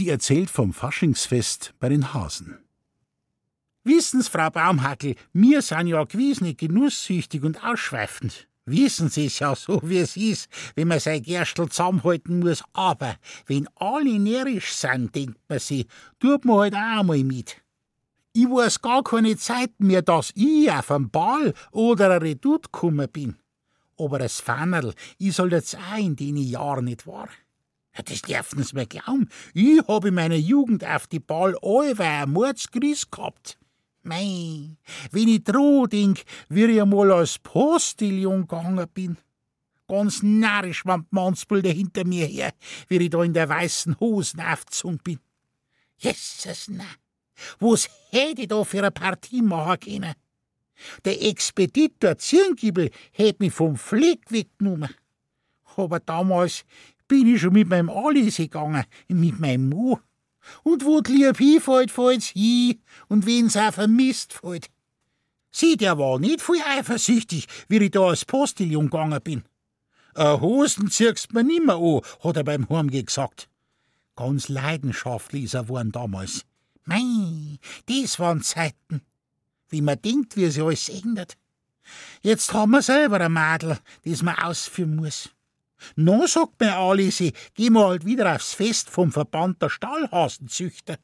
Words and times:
Sie 0.00 0.08
erzählt 0.08 0.48
vom 0.48 0.72
Faschingsfest 0.72 1.74
bei 1.78 1.90
den 1.90 2.14
Hasen. 2.14 2.56
Wissen's, 3.84 4.28
Frau 4.28 4.48
Baumhackel, 4.48 5.14
mir 5.34 5.60
sind 5.60 5.88
ja 5.88 6.02
gewesen 6.04 6.56
genusssüchtig 6.56 7.42
und 7.42 7.62
ausschweifend. 7.62 8.48
Wissen 8.64 9.10
Sie's 9.10 9.40
ja 9.40 9.54
so, 9.54 9.78
wie 9.84 9.98
es 9.98 10.16
ist, 10.16 10.48
wenn 10.74 10.88
man 10.88 11.00
sein 11.00 11.20
Gerstl 11.20 11.68
zusammenhalten 11.68 12.38
muss. 12.38 12.64
Aber 12.72 13.16
wenn 13.44 13.68
alle 13.74 14.18
närrisch 14.18 14.72
sind, 14.72 15.14
denkt 15.14 15.38
man 15.50 15.58
sich, 15.58 15.86
tut 16.18 16.46
man 16.46 16.60
halt 16.60 16.74
auch 16.76 17.00
einmal 17.00 17.22
mit. 17.22 17.58
Ich 18.32 18.46
weiß 18.46 18.80
gar 18.80 19.04
keine 19.04 19.36
Zeit 19.36 19.72
mehr, 19.80 20.00
dass 20.00 20.32
ich 20.34 20.72
auf 20.72 20.90
einen 20.90 21.10
Ball 21.10 21.52
oder 21.72 22.10
ein 22.10 22.22
Redout 22.22 22.60
gekommen 22.72 23.06
bin. 23.12 23.36
Aber 23.98 24.18
das 24.18 24.40
Fannerl, 24.40 24.94
ich 25.18 25.36
soll 25.36 25.52
jetzt 25.52 25.76
auch 25.76 25.98
in 25.98 26.16
den 26.16 26.38
Jahren 26.38 26.86
nicht 26.86 27.06
wahr. 27.06 27.28
Das 27.92 28.22
dürfen 28.22 28.62
Sie 28.62 28.74
mir 28.74 28.86
glauben. 28.86 29.28
Ich 29.52 29.86
habe 29.88 30.08
in 30.08 30.14
meiner 30.14 30.36
Jugend 30.36 30.84
auf 30.84 31.06
die 31.06 31.18
Ball 31.18 31.56
allweil 31.60 32.22
ein 32.22 32.30
Mordsgries 32.30 33.10
gehabt. 33.10 33.58
Mei, 34.02 34.76
wenn 35.10 35.28
ich 35.28 35.44
dran 35.44 35.88
denk, 35.90 36.22
wie 36.48 36.64
ich 36.64 36.80
einmal 36.80 37.12
als 37.12 37.38
Postillon 37.38 38.42
gegangen 38.42 38.88
bin. 38.94 39.18
Ganz 39.88 40.22
narrisch 40.22 40.78
schwammt 40.78 41.12
Mansbilder 41.12 41.70
hinter 41.70 42.06
mir 42.06 42.26
her, 42.26 42.52
wie 42.88 42.98
ich 42.98 43.10
da 43.10 43.24
in 43.24 43.34
der 43.34 43.48
weißen 43.48 43.98
Hosen 43.98 44.40
aufgezogen 44.40 45.00
bin. 45.02 45.18
Jesus, 45.98 46.68
na, 46.68 46.86
was 47.58 47.90
hätte 48.10 48.42
ich 48.42 48.48
da 48.48 48.64
für 48.64 48.78
eine 48.78 48.90
Partie 48.90 49.42
machen 49.42 49.80
können? 49.80 50.14
Der 51.04 51.20
Expeditor 51.20 52.16
Zirngiebel 52.16 52.90
hätte 53.12 53.42
mich 53.42 53.52
vom 53.52 53.76
Fleck 53.76 54.30
weggenommen. 54.30 54.94
Aber 55.76 56.00
damals 56.00 56.64
bin 57.10 57.26
ich 57.26 57.40
schon 57.40 57.52
mit 57.52 57.68
meinem 57.68 57.90
Alice 57.90 58.36
gegangen, 58.36 58.84
mit 59.08 59.40
meinem 59.40 59.68
Mu. 59.68 59.96
Und 60.62 60.84
wo 60.84 61.00
die 61.00 61.12
Liebe 61.12 61.36
hinfällt, 61.36 61.90
fällt's 61.90 62.28
hin, 62.28 62.80
und 63.08 63.26
wen's 63.26 63.56
auch 63.56 63.74
vermisst 63.74 64.32
fällt. 64.32 64.70
Sie, 65.50 65.76
der 65.76 65.98
war 65.98 66.20
nicht 66.20 66.40
viel 66.40 66.62
eifersüchtig, 66.64 67.48
wie 67.68 67.78
ich 67.78 67.90
da 67.90 68.02
als 68.02 68.24
Postillon 68.24 68.88
gegangen 68.88 69.20
bin. 69.22 69.42
Eine 70.14 70.40
Hosen 70.40 70.88
ziehst 70.88 71.34
mir 71.34 71.42
nimmer 71.42 71.74
an, 71.74 72.00
hat 72.22 72.36
er 72.36 72.44
beim 72.44 72.68
Heimgehen 72.68 73.06
gesagt. 73.06 73.48
Ganz 74.14 74.48
leidenschaftlich 74.48 75.44
ist 75.44 75.54
er 75.54 75.64
geworden 75.64 75.90
damals. 75.90 76.44
Mei, 76.84 77.58
das 77.86 78.20
waren 78.20 78.42
Zeiten. 78.42 79.02
Wie 79.68 79.82
man 79.82 80.00
denkt, 80.00 80.36
wie 80.36 80.48
sich 80.48 80.62
alles 80.62 80.88
ändert. 80.88 81.36
Jetzt 82.22 82.52
haben 82.52 82.70
wir 82.70 82.82
selber 82.82 83.20
ein 83.20 83.32
Madel, 83.32 83.78
das 84.04 84.22
man 84.22 84.36
ausführen 84.36 84.94
muss. 84.94 85.30
No, 85.96 86.26
sagt 86.26 86.60
mir 86.60 86.76
Alice, 86.76 87.32
gehen 87.54 87.72
wir 87.74 87.86
halt 87.86 88.04
wieder 88.04 88.34
aufs 88.34 88.54
Fest 88.54 88.90
vom 88.90 89.12
Verband 89.12 89.60
der 89.62 89.70
Stallhasenzüchter. 89.70 90.98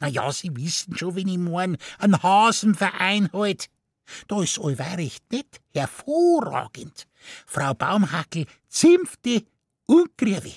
Na 0.00 0.08
ja, 0.08 0.32
Sie 0.32 0.54
wissen 0.56 0.96
schon, 0.96 1.14
wenn 1.14 1.28
ich 1.28 1.38
mein, 1.38 1.76
ein 1.98 2.22
Hasenverein 2.22 3.30
halt. 3.32 3.68
Da 4.28 4.42
ist 4.42 4.58
allweil 4.58 4.96
recht 4.96 5.30
nett, 5.32 5.60
hervorragend. 5.72 7.06
Frau 7.46 7.72
Baumhackel 7.74 8.46
zimpfte 8.68 9.44
und 9.86 10.16
griewe. 10.18 10.52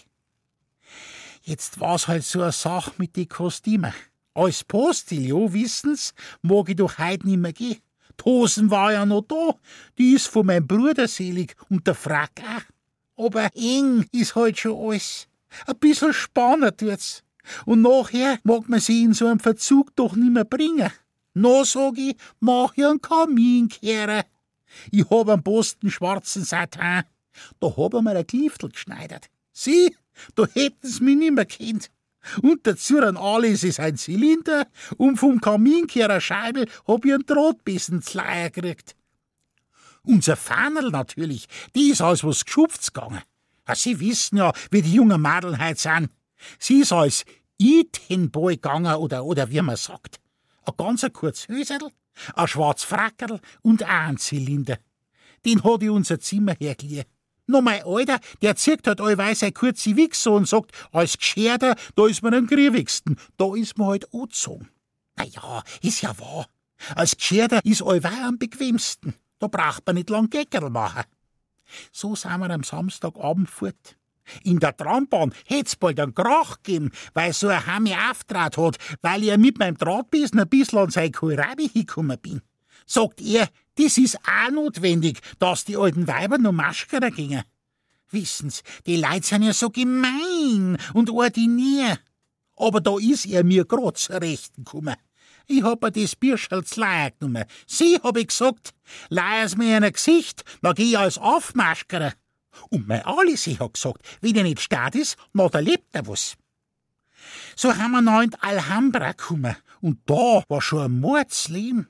Jetzt 1.43 1.79
war's 1.79 2.07
halt 2.07 2.23
so 2.23 2.41
eine 2.41 2.51
Sache 2.51 2.93
mit 2.97 3.15
den 3.15 3.29
Kostümen. 3.29 3.93
Als 4.33 4.63
Postillon, 4.63 5.53
wissen's, 5.53 6.13
mag 6.41 6.69
ich 6.69 6.75
doch 6.77 6.97
heut 6.97 7.23
nimmer 7.23 7.53
gehen. 7.53 7.77
Die 8.19 8.23
Hosen 8.25 8.71
war 8.71 8.93
ja 8.93 9.05
noch 9.05 9.21
da, 9.21 9.55
die 9.97 10.13
ist 10.13 10.27
von 10.27 10.45
meinem 10.47 10.65
Bruder 10.65 11.07
selig 11.07 11.55
und 11.69 11.85
der 11.85 11.95
Frack 11.95 12.41
auch. 12.41 12.74
Aber 13.17 13.49
eng 13.55 14.05
ist 14.11 14.35
halt 14.35 14.57
schon 14.59 14.91
alles. 14.91 15.27
Ein 15.65 15.77
bisschen 15.77 16.13
spannend 16.13 16.79
tut's. 16.79 17.23
Und 17.65 17.81
nachher 17.81 18.39
mag 18.43 18.67
man 18.67 18.79
sie 18.79 19.03
in 19.03 19.13
so 19.13 19.27
einem 19.27 19.39
Verzug 19.39 19.95
doch 19.95 20.15
nimmer 20.15 20.43
bringen. 20.43 20.91
No, 21.33 21.63
sag 21.63 21.97
ich, 21.97 22.15
mach 22.39 22.73
ich 22.75 22.85
einen 22.85 23.01
Kaminkehrer. 23.01 24.25
Ich 24.91 25.09
hab 25.09 25.29
einen 25.29 25.43
Posten 25.43 25.91
schwarzen 25.91 26.43
Satin. 26.43 27.03
Da 27.59 27.77
hab 27.77 27.93
ich 27.93 28.01
mir 28.01 28.17
ein 28.17 28.27
Kliftel 28.27 28.69
geschneidert. 28.69 29.29
Sieh, 29.51 29.95
da 30.35 30.45
hätten's 30.53 31.01
mich 31.01 31.17
nimmer 31.17 31.45
kennt. 31.45 31.89
Und 32.41 32.65
dazu 32.65 32.99
ein 32.99 33.17
alles 33.17 33.63
ist 33.63 33.79
ein 33.79 33.97
Zylinder 33.97 34.67
und 34.97 35.17
vom 35.17 35.39
Kaminkehrer 35.39 36.21
Scheibe 36.21 36.65
hab 36.87 37.05
ich 37.05 37.13
einen 37.13 37.25
Drahtbissen 37.25 38.03
Leier 38.13 38.49
gekriegt. 38.49 38.95
Unser 40.05 40.35
Fahnerl 40.35 40.91
natürlich, 40.91 41.47
die 41.75 41.89
ist 41.89 42.01
als 42.01 42.23
was 42.23 42.45
geschupft's 42.45 42.93
gegangen. 42.93 43.21
Sie 43.73 43.99
wissen 43.99 44.37
ja, 44.37 44.53
wie 44.69 44.81
die 44.81 44.93
jungen 44.93 45.21
Mädel 45.21 45.57
heut 45.59 45.79
sind. 45.79 46.09
Sie 46.59 46.81
ist 46.81 46.93
als 46.93 47.25
Eating-Boy 47.57 48.55
gegangen 48.55 48.95
oder, 48.95 49.25
oder 49.25 49.49
wie 49.49 49.61
man 49.61 49.77
sagt. 49.77 50.19
Ein 50.65 50.73
ganz 50.77 51.05
kurz 51.13 51.47
Höserl, 51.47 51.91
ein 52.35 52.47
schwarz 52.47 52.83
Frackerl 52.83 53.39
und 53.61 53.83
ein 53.83 54.17
Zylinder. 54.17 54.77
Den 55.45 55.63
hat 55.63 55.83
ich 55.83 55.89
unser 55.89 56.19
Zimmer 56.19 56.55
hergeliehen. 56.59 57.05
No, 57.47 57.61
mein 57.61 57.83
Alter, 57.83 58.19
der 58.41 58.55
zirkt 58.55 58.87
halt 58.87 59.01
allweil 59.01 59.35
seine 59.35 59.51
kurze 59.51 59.95
Wichse 59.95 60.31
und 60.31 60.47
sagt, 60.47 60.71
als 60.91 61.17
Gescherder, 61.17 61.75
da 61.95 62.07
ist 62.07 62.23
man 62.23 62.33
am 62.33 62.47
griewigsten, 62.47 63.19
da 63.37 63.53
ist 63.55 63.77
man 63.77 63.87
halt 63.87 64.11
angezogen. 64.13 64.69
Na 65.15 65.25
ja, 65.25 65.63
ist 65.81 66.01
ja 66.01 66.17
wahr. 66.17 66.47
Als 66.95 67.15
Gescherder 67.15 67.63
ist 67.63 67.83
allweil 67.83 68.23
am 68.23 68.39
bequemsten. 68.39 69.13
Da 69.45 69.49
braucht 69.49 69.85
man 69.85 69.95
nicht 69.95 70.09
lang 70.09 70.29
Geckerl 70.31 70.71
machen. 70.71 71.03
So 71.91 72.15
sind 72.15 72.39
wir 72.39 72.49
am 72.49 72.63
Samstagabend 72.63 73.47
fort. 73.47 73.95
In 74.43 74.59
der 74.59 74.75
Trambahn 74.75 75.35
hätt's 75.45 75.75
bald 75.75 75.99
einen 75.99 76.15
Krach 76.15 76.63
gegeben, 76.63 76.91
weil 77.13 77.31
so 77.31 77.47
ein 77.47 77.63
Hami 77.67 77.93
auftrat 77.93 78.57
hat, 78.57 78.77
weil 79.03 79.23
ich 79.23 79.37
mit 79.37 79.59
meinem 79.59 79.77
Drahtbesen 79.77 80.39
ein 80.39 80.49
bisschen 80.49 80.79
an 80.79 80.89
seine 80.89 81.11
Kohlrabi 81.11 81.69
hingekommen 81.69 82.17
bin. 82.19 82.41
Sagt 82.87 83.21
er, 83.21 83.47
das 83.75 83.99
ist 83.99 84.17
auch 84.27 84.51
notwendig, 84.51 85.21
dass 85.37 85.65
die 85.65 85.77
alten 85.77 86.07
Weiber 86.07 86.39
noch 86.39 86.51
Maschkerer 86.51 87.11
gingen. 87.11 87.43
Wissen's, 88.09 88.63
die 88.87 88.97
Leute 88.97 89.27
sind 89.27 89.43
ja 89.43 89.53
so 89.53 89.69
gemein 89.69 90.79
und 90.95 91.11
ordinär. 91.11 91.99
Aber 92.55 92.81
da 92.81 92.97
ist 92.97 93.27
er 93.27 93.43
mir 93.43 93.65
grad 93.65 93.97
zur 93.97 94.21
Rechten 94.21 94.63
gekommen. 94.63 94.95
Ich 95.47 95.63
hab 95.63 95.81
mir 95.81 95.91
das 95.91 96.15
Bierschel 96.15 96.63
genommen. 96.63 97.45
Sie, 97.67 97.99
hab 98.01 98.17
ich 98.17 98.27
gesagt, 98.27 98.73
leih's 99.09 99.57
mir 99.57 99.77
in 99.77 99.83
ein 99.83 99.93
Gesicht, 99.93 100.43
dann 100.61 100.75
geh 100.75 100.91
ich 100.91 100.97
als 100.97 101.17
Aufmaschkerer. 101.17 102.13
Und 102.69 102.87
mein 102.87 103.05
Alice 103.05 103.59
hat 103.59 103.73
gesagt, 103.73 104.01
wenn 104.21 104.35
er 104.35 104.43
nicht 104.43 104.61
staat 104.61 104.95
ist, 104.95 105.17
na, 105.33 105.47
da 105.49 105.59
lebt 105.59 105.93
er 105.93 106.07
was. 106.07 106.35
So 107.55 107.75
haben 107.75 107.91
wir 107.91 108.01
noch 108.01 108.21
in 108.21 108.31
die 108.31 108.41
Alhambra 108.41 109.11
gekommen. 109.11 109.55
Und 109.81 109.99
da 110.05 110.43
war 110.47 110.61
schon 110.61 110.81
ein 110.81 110.99
Mordsleben. 110.99 111.87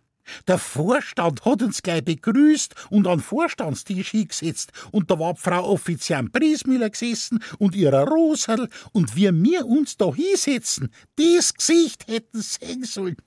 Der 0.47 0.57
Vorstand 0.57 1.45
hat 1.45 1.61
uns 1.61 1.83
gleich 1.83 2.03
begrüßt 2.03 2.73
und 2.89 3.07
an 3.07 3.19
den 3.19 3.23
Vorstandstisch 3.23 4.11
hingesetzt. 4.11 4.71
Und 4.91 5.11
da 5.11 5.19
war 5.19 5.35
Frau 5.35 5.69
Offiziant 5.69 6.31
Briesmüller 6.31 6.89
gesessen 6.89 7.43
und 7.59 7.75
ihrer 7.75 8.07
Roserl. 8.07 8.69
Und 8.91 9.15
wir 9.15 9.65
uns 9.65 9.97
da 9.97 10.13
hinsetzen, 10.13 10.91
das 11.15 11.53
Gesicht 11.53 12.07
hätten 12.07 12.41
sehen 12.41 12.83
sollen 12.83 13.17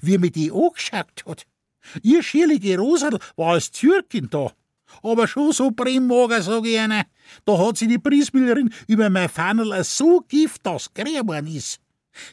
wie 0.00 0.18
mir 0.18 0.30
die 0.30 0.50
angeschaut 0.50 1.24
hat. 1.26 1.46
Ihr 2.02 2.22
schierliche 2.22 2.78
Rosal 2.78 3.18
war 3.36 3.54
als 3.54 3.70
Türkin 3.70 4.28
da. 4.30 4.52
Aber 5.02 5.26
schon 5.26 5.52
so 5.52 5.70
Primmager, 5.70 6.42
sag 6.42 6.66
ich 6.66 6.78
einer. 6.78 7.06
Da 7.44 7.58
hat 7.58 7.78
sie 7.78 7.88
die 7.88 7.98
Priesmüllerin 7.98 8.72
über 8.86 9.08
mein 9.10 9.28
Fannerl 9.28 9.82
so 9.84 10.20
Gift, 10.20 10.66
dass 10.66 10.92
geworden 10.92 11.46
ist. 11.46 11.80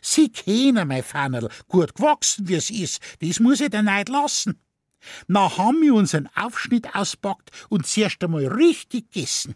Sie 0.02 0.30
kennen 0.30 0.88
mein 0.88 1.04
Fannerl, 1.04 1.50
gut 1.68 1.96
gewachsen 1.96 2.48
wie 2.48 2.56
es 2.56 2.70
ist, 2.70 3.02
das 3.22 3.40
muss 3.40 3.62
ich 3.62 3.70
dann 3.70 3.86
nicht 3.86 4.10
lassen. 4.10 4.60
Na 5.28 5.58
haben 5.58 5.82
wir 5.82 5.94
unseren 5.94 6.28
Aufschnitt 6.36 6.94
auspackt 6.94 7.52
und 7.70 7.88
zuerst 7.88 8.22
einmal 8.24 8.46
richtig 8.46 9.12
gegessen. 9.12 9.56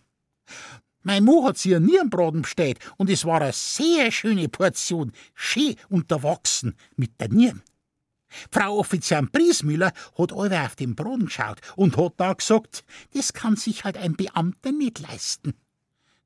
Mein 1.02 1.26
Mo 1.26 1.46
hat 1.46 1.58
sie 1.58 1.76
einen 1.76 2.10
Braten 2.10 2.44
bestellt 2.44 2.80
und 2.96 3.10
es 3.10 3.26
war 3.26 3.42
eine 3.42 3.52
sehr 3.52 4.10
schöne 4.12 4.48
Portion, 4.48 5.12
schön 5.36 5.76
unterwachsen 5.90 6.78
mit 6.96 7.20
der 7.20 7.28
Nieren. 7.28 7.62
Frau 8.52 8.78
Offiziant 8.80 9.32
Briesmüller 9.32 9.94
hat 10.18 10.34
alle 10.34 10.62
auf 10.62 10.76
den 10.76 10.96
Boden 10.96 11.26
geschaut 11.26 11.60
und 11.76 11.98
hat 11.98 12.14
da 12.18 12.34
gesagt, 12.34 12.84
das 13.14 13.34
kann 13.34 13.56
sich 13.56 13.84
halt 13.84 13.98
ein 13.98 14.16
Beamter 14.16 14.72
nicht 14.72 15.00
leisten. 15.00 15.54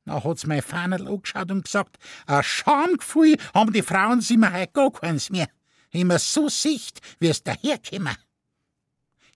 Na 0.06 0.24
hat's 0.24 0.46
mein 0.46 0.62
Fahnerl 0.62 1.08
angeschaut 1.08 1.52
und 1.52 1.66
gesagt, 1.66 1.98
ein 2.28 2.42
Schamgefühl 2.42 3.38
haben 3.54 3.74
die 3.74 3.82
Frauen 3.82 4.22
Frauenzimmer 4.22 4.54
heut 4.54 4.74
gar 4.74 4.92
keins 4.92 5.30
mehr. 5.30 5.50
Immer 5.92 6.18
so 6.18 6.48
sicht, 6.48 7.02
wie 7.20 7.28
es 7.28 7.44
daherkämmer. 7.44 8.16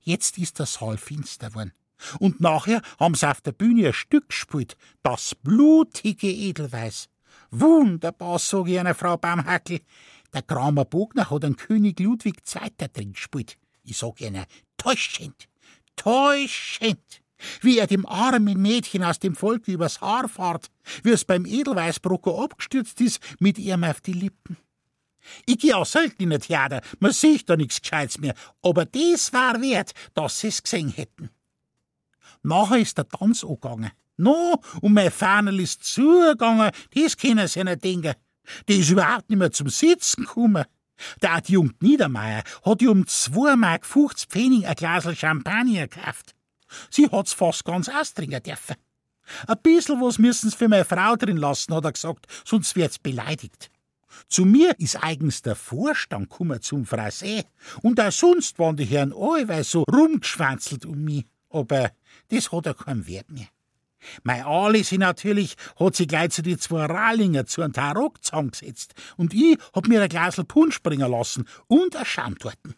Jetzt 0.03 0.37
ist 0.37 0.59
der 0.59 0.65
Saal 0.65 0.97
finster 0.97 1.49
geworden. 1.49 1.73
Und 2.19 2.39
nachher 2.39 2.81
haben 2.99 3.15
sie 3.15 3.29
auf 3.29 3.41
der 3.41 3.51
Bühne 3.51 3.87
ein 3.87 3.93
Stück 3.93 4.29
gespielt, 4.29 4.77
das 5.03 5.35
blutige 5.35 6.27
Edelweiß. 6.27 7.09
Wunderbar, 7.51 8.39
sag 8.39 8.67
ich 8.67 8.79
einer 8.79 8.95
Frau 8.95 9.17
Baumhackel. 9.17 9.81
Der 10.33 10.41
Kramer 10.41 10.85
Bogner 10.85 11.29
hat 11.29 11.43
einen 11.43 11.57
König 11.57 11.99
Ludwig 11.99 12.41
II. 12.53 12.87
drin 12.93 13.13
gespielt. 13.13 13.57
Ich 13.83 13.97
sag 13.97 14.21
ihnen, 14.21 14.45
täuschend, 14.77 15.49
täuschend. 15.95 17.21
wie 17.61 17.79
er 17.79 17.87
dem 17.87 18.05
armen 18.05 18.61
Mädchen 18.61 19.03
aus 19.03 19.19
dem 19.19 19.35
Volk 19.35 19.67
übers 19.67 20.01
Haar 20.01 20.29
fahrt, 20.29 20.67
wie 21.03 21.11
es 21.11 21.25
beim 21.25 21.45
Edelweißbrocker 21.45 22.37
abgestürzt 22.39 23.01
ist, 23.01 23.19
mit 23.39 23.57
ihm 23.57 23.83
auf 23.83 24.01
die 24.01 24.13
Lippen. 24.13 24.57
Ich 25.45 25.59
geh 25.59 25.73
auch 25.73 25.85
selten 25.85 26.23
in 26.23 26.29
der 26.31 26.39
Theater, 26.39 26.81
man 26.99 27.11
sieht 27.11 27.49
da 27.49 27.55
nichts 27.55 27.81
Gescheites 27.81 28.17
mehr, 28.17 28.33
aber 28.61 28.85
das 28.85 29.31
war 29.33 29.61
wert, 29.61 29.93
dass 30.13 30.39
sie's 30.39 30.63
gesehen 30.63 30.89
hätten. 30.89 31.29
Nachher 32.43 32.79
ist 32.79 32.97
der 32.97 33.07
Tanz 33.07 33.43
angegangen. 33.43 33.91
No, 34.17 34.61
und 34.81 34.93
mein 34.93 35.11
Fahnerl 35.11 35.59
ist 35.59 35.83
zugegangen, 35.83 36.71
das 36.93 37.17
können 37.17 37.47
Sie 37.47 37.63
nicht 37.63 37.83
denken. 37.83 38.13
Die 38.67 38.79
ist 38.79 38.89
überhaupt 38.89 39.29
nicht 39.29 39.39
mehr 39.39 39.51
zum 39.51 39.69
Sitzen 39.69 40.23
gekommen. 40.25 40.65
Der 41.21 41.33
Adjunkt 41.33 41.81
Niedermeier 41.81 42.43
hat 42.63 42.81
ihr 42.81 42.91
um 42.91 43.03
2,50 43.03 43.55
Mark 43.55 43.85
Pfennig 43.85 44.67
ein 44.67 44.75
Glas 44.75 45.17
Champagner 45.17 45.87
gekauft. 45.87 46.35
Sie 46.89 47.09
hat's 47.09 47.33
fast 47.33 47.65
ganz 47.65 47.89
austrinken 47.89 48.43
dürfen. 48.43 48.75
Ein 49.47 49.57
bissl 49.61 49.99
was 49.99 50.19
müssen's 50.19 50.55
für 50.55 50.67
meine 50.67 50.85
Frau 50.85 51.15
drin 51.15 51.37
lassen, 51.37 51.73
hat 51.73 51.85
er 51.85 51.91
gesagt, 51.91 52.27
sonst 52.45 52.75
wird's 52.75 52.99
beleidigt. 52.99 53.71
Zu 54.27 54.45
mir 54.45 54.77
ist 54.79 55.01
eigens 55.01 55.41
der 55.41 55.55
Vorstand 55.55 56.29
gekommen 56.29 56.61
zum 56.61 56.83
Frasé. 56.83 57.45
Und 57.81 57.99
auch 57.99 58.11
sonst 58.11 58.59
waren 58.59 58.77
die 58.77 58.85
Herren 58.85 59.13
allweil 59.13 59.63
so 59.63 59.83
rumgeschwanzelt 59.83 60.85
um 60.85 61.03
mich. 61.03 61.25
Aber 61.49 61.91
das 62.29 62.51
hat 62.51 62.65
ja 62.65 62.73
keinen 62.73 63.07
Wert 63.07 63.29
mehr. 63.29 63.47
Mei 64.23 64.43
Alisi 64.43 64.97
natürlich 64.97 65.55
hat 65.79 65.95
sie 65.95 66.07
gleich 66.07 66.31
zu 66.31 66.41
die 66.41 66.57
zwei 66.57 66.85
Rallinger 66.85 67.45
zu 67.45 67.61
einem 67.61 67.73
Tarok 67.73 68.23
zusammengesetzt 68.23 68.93
und 69.17 69.33
ich 69.33 69.57
hab 69.73 69.87
mir 69.87 70.01
ein 70.01 70.09
Glasl 70.09 70.43
Punsch 70.43 70.81
bringen 70.81 71.09
lassen 71.09 71.45
und 71.67 71.95
ein 71.95 72.05
Schaumtorten. 72.05 72.75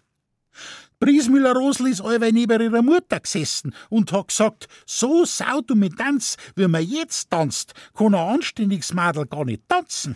Briesmüller 1.00 1.54
Rosl 1.54 1.88
ist 1.88 2.02
allweil 2.02 2.32
neben 2.32 2.62
ihrer 2.62 2.82
Mutter 2.82 3.20
gesessen 3.20 3.76
und 3.90 4.12
hat 4.14 4.30
gesagt, 4.30 4.68
so 4.86 5.26
saut 5.26 5.70
du 5.70 5.76
mit 5.76 5.98
Tanz, 5.98 6.38
wie 6.56 6.68
man 6.68 6.88
jetzt 6.88 7.30
tanzt, 7.30 7.74
kann 7.94 8.16
ein 8.16 8.36
anständiges 8.36 8.94
Madel 8.94 9.26
gar 9.26 9.44
nicht 9.44 9.68
tanzen. 9.68 10.16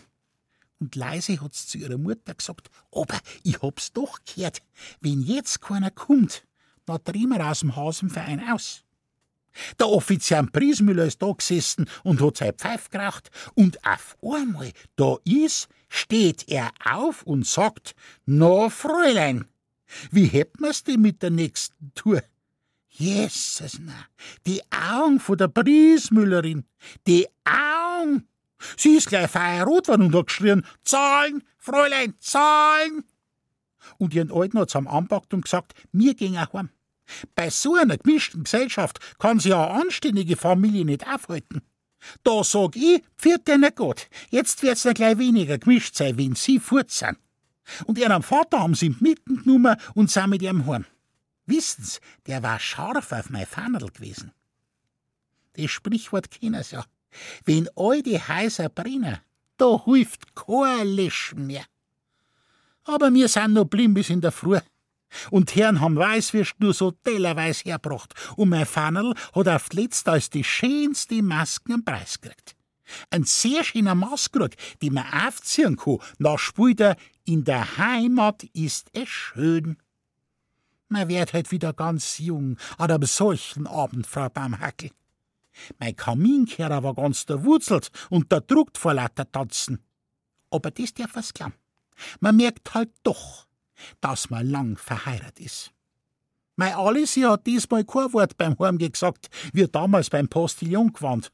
Und 0.79 0.95
leise 0.95 1.41
hat's 1.41 1.67
zu 1.67 1.77
ihrer 1.77 1.97
Mutter 1.97 2.35
gesagt, 2.35 2.69
aber 2.91 3.19
ich 3.43 3.61
hab's 3.61 3.91
doch 3.91 4.19
gehört, 4.23 4.61
wenn 5.01 5.21
jetzt 5.21 5.59
keiner 5.61 5.91
kommt, 5.91 6.43
dann 6.85 7.03
drehen 7.03 7.29
wir 7.29 7.45
aus 7.45 7.59
dem 7.59 7.75
Hasenverein 7.75 8.47
aus. 8.49 8.85
Der 9.79 9.89
Offiziant 9.89 10.51
Priesmüller 10.51 11.05
ist 11.05 11.21
da 11.21 11.31
gesessen 11.31 11.89
und 12.03 12.21
hat 12.21 12.37
sein 12.37 12.53
Pfeif 12.53 12.89
geraucht, 12.89 13.29
und 13.55 13.83
auf 13.85 14.17
einmal, 14.21 14.71
da 14.95 15.17
ist, 15.23 15.67
steht 15.89 16.47
er 16.49 16.71
auf 16.83 17.23
und 17.23 17.45
sagt, 17.45 17.95
na, 18.25 18.69
Fräulein, 18.69 19.45
wie 20.11 20.25
hätt 20.25 20.59
mir's 20.59 20.83
denn 20.83 21.01
mit 21.01 21.21
der 21.21 21.31
nächsten 21.31 21.91
Tour? 21.95 22.21
Jesus, 22.89 23.79
na, 23.79 23.93
die 24.45 24.61
Augen 24.71 25.19
von 25.19 25.37
der 25.37 25.47
Priesmüllerin, 25.47 26.65
die 27.05 27.27
Augen! 27.45 28.27
Sie 28.75 28.95
ist 28.95 29.09
gleich 29.09 29.29
feierrot 29.29 29.87
worden 29.87 30.07
und 30.07 30.15
hat 30.15 30.27
geschrien, 30.27 30.65
Zahlen, 30.83 31.43
Fräulein, 31.57 32.15
Zahlen! 32.19 33.03
Und 33.97 34.13
ihren 34.13 34.31
Alten 34.31 34.59
hat's 34.59 34.75
am 34.75 34.87
anpackt 34.87 35.33
und 35.33 35.43
gesagt, 35.43 35.73
mir 35.91 36.15
ging 36.15 36.37
auch 36.37 36.53
heim. 36.53 36.69
Bei 37.35 37.49
so 37.49 37.75
einer 37.75 37.97
gemischten 37.97 38.43
Gesellschaft 38.43 38.99
kann 39.19 39.39
sich 39.39 39.53
eine 39.53 39.69
anständige 39.69 40.35
Familie 40.35 40.85
nicht 40.85 41.07
aufhalten. 41.07 41.61
Da 42.23 42.43
sag 42.43 42.75
ich, 42.75 43.01
pfiat 43.17 43.47
der 43.47 43.71
Gott, 43.71 44.07
jetzt 44.29 44.61
wird's 44.63 44.85
noch 44.85 44.93
gleich 44.93 45.17
weniger 45.17 45.57
gemischt 45.57 45.95
sein, 45.95 46.17
wenn 46.17 46.35
sie 46.35 46.59
fort 46.59 46.91
sind. 46.91 47.17
Und 47.85 47.97
ihren 47.97 48.23
Vater 48.23 48.59
haben 48.59 48.75
sie 48.75 48.95
mitgenommen 48.99 49.75
und 49.93 50.11
sind 50.11 50.29
mit 50.29 50.41
ihrem 50.41 50.65
heim. 50.67 50.85
Wissen's, 51.45 52.01
der 52.25 52.43
war 52.43 52.59
scharf 52.59 53.11
auf 53.11 53.29
mein 53.29 53.45
Fahnerl 53.45 53.89
gewesen. 53.89 54.31
Das 55.53 55.71
Sprichwort 55.71 56.29
kennen 56.29 56.63
sie 56.63 56.75
ja. 56.75 56.85
Wenn 57.45 57.69
all 57.75 58.03
die 58.03 58.19
Häuser 58.19 58.69
brennen, 58.69 59.17
da 59.57 59.83
hilft 59.85 60.35
kein 60.35 60.87
Löschen 60.87 61.47
mehr. 61.47 61.65
Aber 62.83 63.13
wir 63.13 63.27
sind 63.27 63.53
noch 63.53 63.65
blieben 63.65 63.93
bis 63.93 64.09
in 64.09 64.21
der 64.21 64.31
Früh. 64.31 64.59
Und 65.31 65.55
Herren 65.55 65.79
haben 65.81 65.95
Weißwürst 65.95 66.59
nur 66.59 66.73
so 66.73 66.91
tellerweise 66.91 67.63
hergebracht. 67.63 68.13
Und 68.35 68.49
mein 68.49 68.65
Fannerl 68.65 69.13
hat 69.33 69.47
auf 69.47 69.71
letzt 69.73 70.07
als 70.09 70.29
die 70.29 70.43
schönste 70.43 71.21
Masken 71.21 71.73
am 71.73 71.85
Preis 71.85 72.19
gekriegt. 72.19 72.55
Ein 73.09 73.23
sehr 73.23 73.63
schöner 73.63 73.95
Maskrug, 73.95 74.51
die 74.81 74.89
man 74.89 75.05
aufziehen 75.11 75.75
kann. 75.75 75.99
Nach 76.19 76.39
spielt 76.39 76.79
er, 76.79 76.95
in 77.25 77.43
der 77.43 77.77
Heimat 77.77 78.43
ist 78.53 78.89
es 78.93 79.09
schön. 79.09 79.77
Man 80.89 81.09
wird 81.09 81.33
halt 81.33 81.51
wieder 81.51 81.73
ganz 81.73 82.17
jung 82.17 82.57
an 82.77 82.91
einem 82.91 83.03
solchen 83.03 83.67
Abend, 83.67 84.07
Frau 84.07 84.29
Baumhackel. 84.29 84.91
Mein 85.79 85.95
Kaminkehrer 85.95 86.83
war 86.83 86.93
ganz 86.93 87.25
der 87.25 87.43
Wurzelt 87.43 87.91
und 88.09 88.31
der 88.31 88.41
druckt 88.41 88.77
vor 88.77 88.93
lauter 88.93 89.29
Tanzen. 89.29 89.79
Aber 90.49 90.71
das 90.71 90.93
darf 90.93 91.15
was 91.15 91.33
glauben. 91.33 91.55
Man 92.19 92.37
merkt 92.37 92.73
halt 92.73 92.91
doch, 93.03 93.46
dass 94.01 94.29
man 94.29 94.49
lang 94.49 94.77
verheiratet 94.77 95.39
ist. 95.39 95.71
Mei 96.55 96.75
Alice 96.75 97.17
hat 97.17 97.45
diesmal 97.45 97.85
kein 97.85 98.11
Wort 98.13 98.37
beim 98.37 98.57
Heimgehen 98.57 98.91
gesagt, 98.91 99.29
wie 99.53 99.67
damals 99.67 100.09
beim 100.09 100.27
Postillon 100.27 100.91
gewandt. 100.91 101.31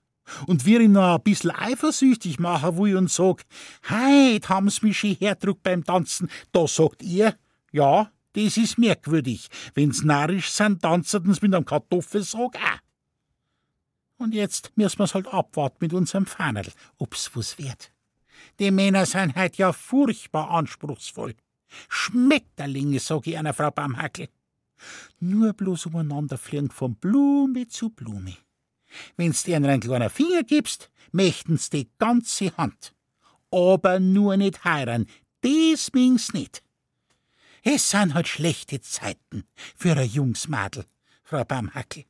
Und 0.47 0.65
wir 0.65 0.81
ihn 0.81 0.93
noch 0.93 1.15
ein 1.15 1.23
bisschen 1.23 1.51
eifersüchtig 1.51 2.39
machen 2.39 2.77
will 2.77 2.97
und 2.97 3.09
sag, 3.09 3.43
heit 3.89 4.49
haben 4.49 4.69
sie 4.69 4.85
mich 4.85 4.99
schon 4.99 5.15
herdruckt 5.15 5.63
beim 5.63 5.83
Tanzen, 5.83 6.29
da 6.51 6.67
sagt 6.67 7.03
ihr, 7.03 7.35
ja, 7.71 8.11
das 8.33 8.57
ist 8.57 8.77
merkwürdig. 8.77 9.49
Wenn's 9.75 10.03
narrisch 10.03 10.49
sind, 10.49 10.81
tanzen 10.81 11.33
sie 11.33 11.39
mit 11.41 11.55
einem 11.55 11.65
Kartoffelsack 11.65 12.55
auch. 12.55 12.79
Und 14.17 14.33
jetzt 14.33 14.71
müssen 14.75 14.99
wir's 14.99 15.13
halt 15.13 15.27
abwarten 15.27 15.77
mit 15.81 15.93
unserem 15.93 16.25
Fahnerl, 16.25 16.71
ob's 16.97 17.31
was 17.33 17.57
wird. 17.57 17.91
Die 18.59 18.71
Männer 18.71 19.05
sind 19.05 19.35
halt 19.35 19.57
ja 19.57 19.73
furchtbar 19.73 20.49
anspruchsvoll. 20.49 21.35
Schmetterlinge, 21.89 22.99
sag 22.99 23.27
ich 23.27 23.37
einer 23.37 23.53
Frau 23.53 23.71
Baumhackel. 23.71 24.29
Nur 25.19 25.53
bloß 25.53 25.87
umeinander 25.87 26.37
fliegen 26.37 26.69
von 26.69 26.95
Blume 26.95 27.67
zu 27.67 27.89
Blume. 27.89 28.35
Wenn's 29.17 29.43
dir 29.43 29.55
einen 29.55 29.79
kleinen 29.79 30.09
Finger 30.09 30.43
gibst, 30.43 30.89
möchten's 31.11 31.69
die 31.69 31.89
ganze 31.97 32.55
Hand. 32.57 32.93
Aber 33.51 33.99
nur 33.99 34.37
nicht 34.37 34.63
heiraten, 34.63 35.07
des 35.43 35.93
mings 35.93 36.33
nicht. 36.33 36.63
Es 37.63 37.89
sind 37.89 38.13
halt 38.13 38.27
schlechte 38.27 38.81
Zeiten 38.81 39.45
für 39.75 39.95
ein 39.95 40.09
Jungsmadel, 40.09 40.85
Frau 41.23 41.43
Baumhackel. 41.43 42.05